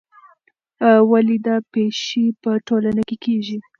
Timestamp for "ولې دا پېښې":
1.11-2.23